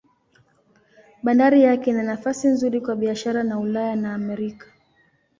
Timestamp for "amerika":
4.13-4.65